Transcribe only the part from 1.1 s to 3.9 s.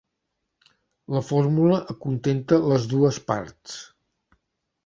La fórmula acontenta les dues parts